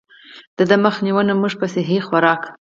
[0.57, 2.41] د دې مخ نيوے مونږ پۀ سهي خوراک،